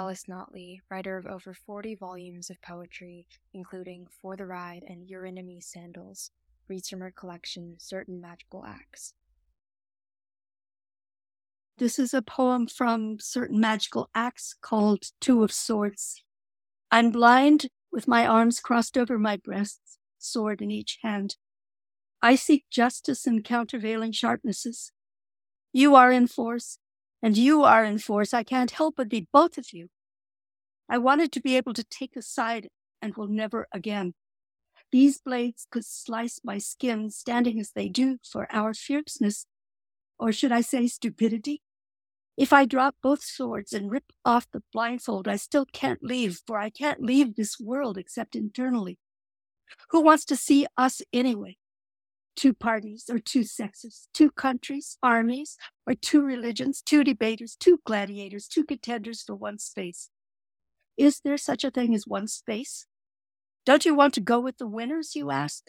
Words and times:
Alice 0.00 0.24
Notley, 0.30 0.80
writer 0.90 1.18
of 1.18 1.26
over 1.26 1.52
40 1.52 1.94
volumes 1.94 2.48
of 2.48 2.62
poetry, 2.62 3.26
including 3.52 4.06
For 4.10 4.34
the 4.34 4.46
Ride 4.46 4.82
and 4.88 5.06
Eurynome 5.06 5.62
Sandals, 5.62 6.30
reads 6.68 6.88
from 6.88 7.00
her 7.00 7.10
collection 7.10 7.76
Certain 7.78 8.18
Magical 8.18 8.64
Acts. 8.64 9.12
This 11.76 11.98
is 11.98 12.14
a 12.14 12.22
poem 12.22 12.66
from 12.66 13.18
Certain 13.20 13.60
Magical 13.60 14.08
Acts 14.14 14.54
called 14.62 15.02
Two 15.20 15.42
of 15.42 15.52
Swords. 15.52 16.24
I'm 16.90 17.10
blind 17.10 17.66
with 17.92 18.08
my 18.08 18.26
arms 18.26 18.58
crossed 18.58 18.96
over 18.96 19.18
my 19.18 19.36
breasts, 19.36 19.98
sword 20.16 20.62
in 20.62 20.70
each 20.70 20.96
hand. 21.02 21.36
I 22.22 22.36
seek 22.36 22.64
justice 22.70 23.26
in 23.26 23.42
countervailing 23.42 24.12
sharpnesses. 24.12 24.92
You 25.74 25.94
are 25.94 26.10
in 26.10 26.26
force, 26.26 26.78
and 27.22 27.36
you 27.36 27.62
are 27.64 27.84
in 27.84 27.98
force. 27.98 28.32
I 28.32 28.42
can't 28.42 28.70
help 28.70 28.96
but 28.96 29.08
be 29.08 29.28
both 29.32 29.58
of 29.58 29.72
you. 29.72 29.88
I 30.88 30.98
wanted 30.98 31.32
to 31.32 31.40
be 31.40 31.56
able 31.56 31.74
to 31.74 31.84
take 31.84 32.16
a 32.16 32.22
side 32.22 32.68
and 33.00 33.16
will 33.16 33.28
never 33.28 33.66
again. 33.72 34.14
These 34.92 35.20
blades 35.20 35.66
could 35.70 35.84
slice 35.84 36.40
my 36.42 36.58
skin, 36.58 37.10
standing 37.10 37.60
as 37.60 37.70
they 37.72 37.88
do 37.88 38.18
for 38.24 38.48
our 38.50 38.74
fierceness, 38.74 39.46
or 40.18 40.32
should 40.32 40.50
I 40.50 40.62
say 40.62 40.88
stupidity? 40.88 41.62
If 42.36 42.52
I 42.52 42.64
drop 42.64 42.96
both 43.02 43.22
swords 43.22 43.72
and 43.72 43.90
rip 43.90 44.12
off 44.24 44.50
the 44.50 44.62
blindfold, 44.72 45.28
I 45.28 45.36
still 45.36 45.66
can't 45.66 46.02
leave, 46.02 46.40
for 46.46 46.58
I 46.58 46.70
can't 46.70 47.02
leave 47.02 47.36
this 47.36 47.60
world 47.60 47.98
except 47.98 48.34
internally. 48.34 48.98
Who 49.90 50.00
wants 50.00 50.24
to 50.26 50.36
see 50.36 50.66
us 50.76 51.02
anyway? 51.12 51.56
Two 52.36 52.54
parties 52.54 53.10
or 53.10 53.18
two 53.18 53.44
sexes, 53.44 54.08
two 54.14 54.30
countries, 54.30 54.96
armies, 55.02 55.56
or 55.86 55.94
two 55.94 56.22
religions, 56.22 56.80
two 56.80 57.04
debaters, 57.04 57.56
two 57.58 57.80
gladiators, 57.84 58.46
two 58.46 58.64
contenders 58.64 59.22
for 59.22 59.34
one 59.34 59.58
space. 59.58 60.10
Is 60.96 61.20
there 61.20 61.36
such 61.36 61.64
a 61.64 61.70
thing 61.70 61.94
as 61.94 62.06
one 62.06 62.28
space? 62.28 62.86
Don't 63.66 63.84
you 63.84 63.94
want 63.94 64.14
to 64.14 64.20
go 64.20 64.40
with 64.40 64.58
the 64.58 64.66
winners, 64.66 65.14
you 65.14 65.30
ask? 65.30 65.64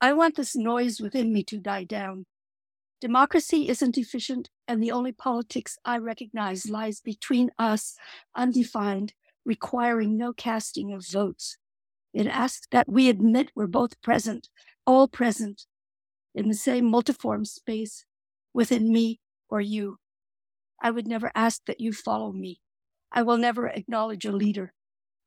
I 0.00 0.12
want 0.12 0.36
this 0.36 0.54
noise 0.54 1.00
within 1.00 1.32
me 1.32 1.42
to 1.44 1.58
die 1.58 1.84
down. 1.84 2.26
Democracy 3.00 3.68
isn't 3.68 3.98
efficient, 3.98 4.50
and 4.66 4.82
the 4.82 4.92
only 4.92 5.12
politics 5.12 5.78
I 5.84 5.98
recognize 5.98 6.68
lies 6.68 7.00
between 7.00 7.50
us, 7.58 7.96
undefined, 8.34 9.12
requiring 9.44 10.16
no 10.16 10.32
casting 10.32 10.92
of 10.92 11.06
votes. 11.06 11.58
It 12.12 12.26
asks 12.26 12.66
that 12.70 12.88
we 12.88 13.08
admit 13.08 13.50
we're 13.54 13.66
both 13.66 14.00
present, 14.00 14.48
all 14.86 15.08
present, 15.08 15.66
in 16.34 16.48
the 16.48 16.54
same 16.54 16.90
multiform 16.90 17.46
space 17.46 18.04
within 18.52 18.92
me 18.92 19.20
or 19.48 19.60
you. 19.60 19.98
I 20.82 20.90
would 20.90 21.06
never 21.06 21.30
ask 21.34 21.62
that 21.66 21.80
you 21.80 21.92
follow 21.92 22.32
me. 22.32 22.60
I 23.12 23.22
will 23.22 23.38
never 23.38 23.68
acknowledge 23.68 24.24
a 24.24 24.32
leader. 24.32 24.72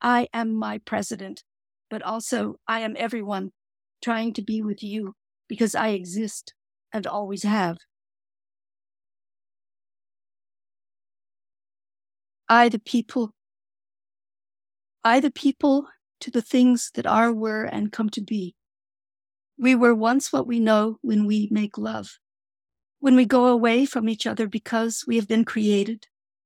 I 0.01 0.27
am 0.33 0.53
my 0.53 0.79
president, 0.79 1.43
but 1.89 2.01
also 2.03 2.57
I 2.67 2.81
am 2.81 2.95
everyone 2.97 3.51
trying 4.01 4.33
to 4.33 4.41
be 4.41 4.61
with 4.61 4.83
you 4.83 5.15
because 5.47 5.73
I 5.73 5.89
exist 5.89 6.53
and 6.93 7.07
always 7.07 7.43
have. 7.43 7.77
I, 12.49 12.69
the 12.69 12.79
people, 12.79 13.33
I, 15.03 15.19
the 15.19 15.31
people, 15.31 15.87
to 16.21 16.31
the 16.31 16.41
things 16.41 16.91
that 16.95 17.05
are, 17.05 17.33
were, 17.33 17.63
and 17.63 17.91
come 17.91 18.09
to 18.11 18.21
be. 18.21 18.55
We 19.59 19.73
were 19.73 19.95
once 19.95 20.31
what 20.31 20.45
we 20.45 20.59
know 20.59 20.97
when 21.01 21.25
we 21.25 21.47
make 21.51 21.77
love. 21.77 22.19
When 22.99 23.15
we 23.15 23.25
go 23.25 23.47
away 23.47 23.85
from 23.85 24.07
each 24.07 24.27
other 24.27 24.47
because 24.47 25.03
we 25.07 25.15
have 25.15 25.27
been 25.27 25.45
created 25.45 26.05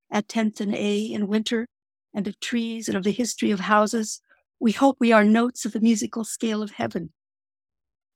at 0.09 0.30
10th 0.30 0.62
and 0.62 0.73
A 0.73 1.03
in 1.03 1.28
winter 1.28 1.68
and 2.14 2.28
of 2.28 2.40
trees 2.40 2.88
and 2.88 2.95
of 2.95 3.03
the 3.03 3.12
history 3.12 3.52
of 3.52 3.62
houses, 3.62 4.22
we 4.59 4.72
hope 4.72 4.98
we 5.00 5.12
are 5.12 5.26
notes 5.26 5.66
of 5.66 5.73
the 5.73 5.81
musical 5.81 6.23
scale 6.23 6.64
of 6.64 6.72
heaven. 6.72 7.12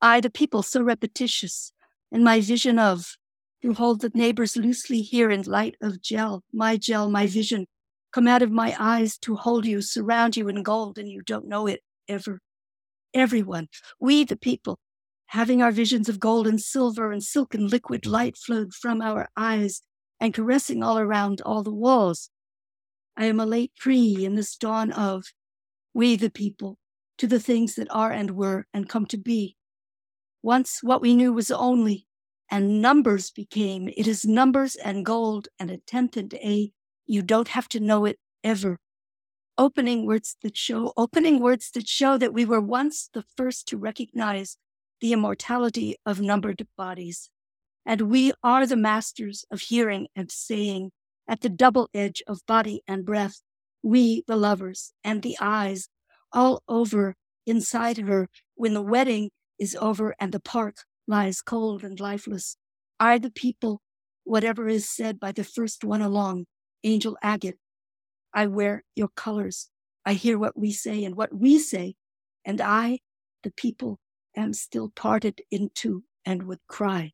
I, 0.01 0.21
the 0.21 0.29
people, 0.29 0.63
so 0.63 0.81
repetitious, 0.81 1.73
and 2.11 2.23
my 2.23 2.39
vision 2.39 2.79
of, 2.79 3.17
to 3.61 3.73
hold 3.73 4.01
the 4.01 4.11
neighbors 4.13 4.55
loosely 4.55 5.01
here 5.01 5.31
in 5.31 5.41
light 5.41 5.75
of 5.81 6.01
gel, 6.01 6.43
my 6.53 6.77
gel, 6.77 7.09
my 7.09 7.25
vision, 7.27 7.65
come 8.13 8.27
out 8.27 8.41
of 8.41 8.51
my 8.51 8.75
eyes 8.79 9.17
to 9.19 9.35
hold 9.35 9.65
you, 9.65 9.81
surround 9.81 10.37
you 10.37 10.47
in 10.47 10.63
gold, 10.63 10.97
and 10.97 11.09
you 11.09 11.21
don't 11.21 11.47
know 11.47 11.67
it 11.67 11.81
ever. 12.07 12.39
Everyone, 13.13 13.67
we 13.99 14.23
the 14.23 14.35
people, 14.35 14.77
having 15.27 15.61
our 15.61 15.71
visions 15.71 16.07
of 16.09 16.19
gold 16.19 16.47
and 16.47 16.61
silver 16.61 17.11
and 17.11 17.23
silken 17.23 17.67
liquid 17.67 18.01
mm-hmm. 18.01 18.11
light 18.11 18.37
flowed 18.37 18.73
from 18.73 19.01
our 19.01 19.29
eyes 19.35 19.81
and 20.19 20.33
caressing 20.33 20.83
all 20.83 20.97
around 20.97 21.41
all 21.41 21.63
the 21.63 21.73
walls. 21.73 22.29
I 23.17 23.25
am 23.25 23.39
a 23.39 23.45
late 23.45 23.73
tree 23.77 24.25
in 24.25 24.35
this 24.35 24.55
dawn 24.55 24.91
of 24.91 25.25
we 25.93 26.15
the 26.15 26.29
people 26.29 26.77
to 27.17 27.27
the 27.27 27.39
things 27.39 27.75
that 27.75 27.87
are 27.89 28.11
and 28.11 28.31
were 28.31 28.65
and 28.73 28.89
come 28.89 29.05
to 29.07 29.17
be. 29.17 29.55
Once 30.43 30.79
what 30.83 31.01
we 31.01 31.15
knew 31.15 31.33
was 31.33 31.49
only, 31.49 32.05
and 32.51 32.81
numbers 32.81 33.31
became. 33.31 33.89
It 33.95 34.07
is 34.07 34.25
numbers 34.25 34.75
and 34.75 35.05
gold 35.05 35.47
and 35.59 35.71
a 35.71 35.77
tenth 35.77 36.17
and 36.17 36.33
a 36.35 36.71
you 37.07 37.21
don't 37.21 37.49
have 37.49 37.67
to 37.69 37.79
know 37.79 38.05
it 38.05 38.19
ever. 38.43 38.77
Opening 39.57 40.05
words 40.05 40.35
that 40.43 40.57
show, 40.57 40.91
opening 40.97 41.39
words 41.39 41.71
that 41.73 41.87
show 41.87 42.17
that 42.17 42.33
we 42.33 42.45
were 42.45 42.61
once 42.61 43.09
the 43.13 43.23
first 43.35 43.67
to 43.69 43.77
recognize 43.77 44.57
the 45.01 45.13
immortality 45.13 45.95
of 46.05 46.21
numbered 46.21 46.65
bodies. 46.77 47.29
And 47.85 48.01
we 48.01 48.33
are 48.43 48.65
the 48.65 48.75
masters 48.75 49.45
of 49.51 49.61
hearing 49.61 50.07
and 50.15 50.31
saying 50.31 50.91
at 51.27 51.41
the 51.41 51.49
double 51.49 51.89
edge 51.93 52.23
of 52.27 52.45
body 52.47 52.81
and 52.87 53.05
breath. 53.05 53.41
We, 53.83 54.23
the 54.27 54.35
lovers 54.35 54.93
and 55.03 55.21
the 55.21 55.37
eyes 55.39 55.89
all 56.31 56.63
over 56.67 57.15
inside 57.45 57.97
her 57.97 58.27
when 58.55 58.73
the 58.73 58.81
wedding 58.81 59.29
is 59.59 59.77
over 59.79 60.15
and 60.19 60.31
the 60.31 60.39
park 60.39 60.77
lies 61.07 61.41
cold 61.41 61.83
and 61.83 61.99
lifeless, 61.99 62.57
are 62.99 63.19
the 63.19 63.29
people, 63.29 63.81
whatever 64.23 64.67
is 64.67 64.89
said 64.89 65.19
by 65.19 65.31
the 65.31 65.43
first 65.43 65.83
one 65.83 66.01
along, 66.01 66.45
angel 66.83 67.17
agate. 67.21 67.57
I 68.33 68.47
wear 68.47 68.83
your 68.95 69.09
colors. 69.15 69.69
I 70.05 70.13
hear 70.13 70.37
what 70.37 70.57
we 70.57 70.71
say 70.71 71.03
and 71.03 71.15
what 71.15 71.33
we 71.33 71.59
say. 71.59 71.95
And 72.43 72.59
I, 72.59 72.99
the 73.43 73.51
people, 73.51 73.99
am 74.35 74.53
still 74.53 74.89
parted 74.95 75.41
in 75.51 75.69
two 75.73 76.03
and 76.25 76.43
would 76.43 76.59
cry. 76.67 77.11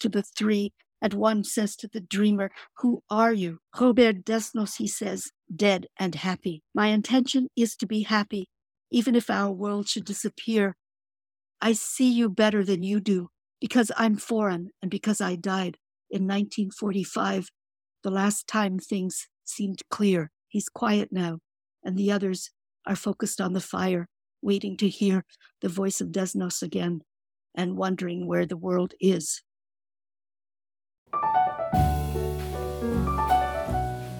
To 0.00 0.08
the 0.08 0.22
three, 0.22 0.72
at 1.02 1.14
one 1.14 1.44
says 1.44 1.76
to 1.76 1.88
the 1.88 2.00
dreamer, 2.00 2.50
Who 2.78 3.02
are 3.10 3.32
you? 3.32 3.58
Robert 3.78 4.24
Desnos, 4.24 4.76
he 4.76 4.88
says, 4.88 5.30
dead 5.54 5.86
and 5.98 6.14
happy. 6.14 6.62
My 6.74 6.88
intention 6.88 7.48
is 7.56 7.76
to 7.76 7.86
be 7.86 8.02
happy, 8.02 8.48
even 8.90 9.14
if 9.14 9.30
our 9.30 9.52
world 9.52 9.88
should 9.88 10.04
disappear. 10.04 10.76
I 11.60 11.72
see 11.72 12.10
you 12.10 12.28
better 12.28 12.64
than 12.64 12.82
you 12.82 13.00
do 13.00 13.28
because 13.60 13.90
I'm 13.96 14.16
foreign 14.16 14.70
and 14.82 14.90
because 14.90 15.20
I 15.20 15.36
died 15.36 15.78
in 16.10 16.22
1945 16.22 17.48
the 18.02 18.10
last 18.10 18.46
time 18.46 18.78
things 18.78 19.26
seemed 19.44 19.82
clear. 19.90 20.30
He's 20.48 20.68
quiet 20.68 21.08
now, 21.10 21.38
and 21.82 21.96
the 21.96 22.12
others 22.12 22.50
are 22.86 22.94
focused 22.94 23.40
on 23.40 23.52
the 23.52 23.60
fire, 23.60 24.08
waiting 24.46 24.76
to 24.78 24.88
hear 24.88 25.24
the 25.60 25.68
voice 25.68 26.00
of 26.00 26.08
Desnos 26.08 26.62
again 26.62 27.02
and 27.54 27.76
wondering 27.76 28.26
where 28.26 28.46
the 28.46 28.56
world 28.56 28.94
is. 29.00 29.42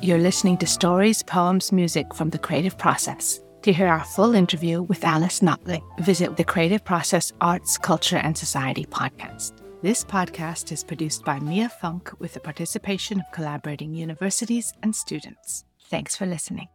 You're 0.02 0.18
listening 0.18 0.58
to 0.58 0.66
stories, 0.66 1.22
poems, 1.22 1.72
music 1.72 2.14
from 2.14 2.30
the 2.30 2.38
creative 2.38 2.76
process. 2.76 3.40
To 3.62 3.72
hear 3.72 3.88
our 3.88 4.04
full 4.04 4.34
interview 4.34 4.82
with 4.82 5.02
Alice 5.02 5.40
Notley, 5.40 5.82
visit 6.04 6.36
the 6.36 6.44
Creative 6.44 6.84
Process 6.84 7.32
Arts, 7.40 7.76
Culture 7.76 8.18
and 8.18 8.36
Society 8.38 8.84
podcast. 8.84 9.54
This 9.82 10.04
podcast 10.04 10.70
is 10.70 10.84
produced 10.84 11.24
by 11.24 11.40
Mia 11.40 11.68
Funk 11.68 12.12
with 12.20 12.34
the 12.34 12.40
participation 12.40 13.18
of 13.20 13.32
collaborating 13.32 13.94
universities 13.94 14.72
and 14.82 14.94
students. 14.94 15.64
Thanks 15.90 16.14
for 16.14 16.26
listening. 16.26 16.68